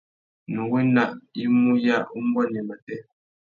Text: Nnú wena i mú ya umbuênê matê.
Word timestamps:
Nnú 0.49 0.63
wena 0.71 1.03
i 1.43 1.45
mú 1.59 1.71
ya 1.85 1.97
umbuênê 2.17 2.61
matê. 2.67 2.97